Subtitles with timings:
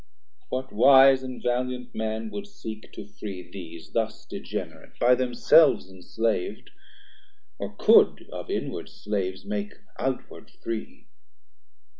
[0.49, 6.71] What wise and valiant man would seek to free These thus degenerate, by themselves enslav'd,
[7.59, 11.05] Or could of inward slaves make outward free?